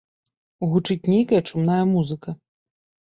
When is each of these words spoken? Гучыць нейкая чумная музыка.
Гучыць 0.69 1.09
нейкая 1.13 1.41
чумная 1.49 1.83
музыка. 1.93 2.29